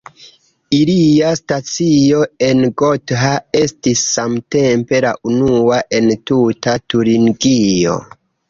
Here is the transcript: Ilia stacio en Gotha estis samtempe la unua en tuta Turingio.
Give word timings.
Ilia 0.75 1.33
stacio 1.39 2.21
en 2.47 2.63
Gotha 2.83 3.29
estis 3.61 4.03
samtempe 4.15 5.03
la 5.09 5.15
unua 5.35 5.81
en 6.01 6.11
tuta 6.33 6.79
Turingio. 6.95 8.05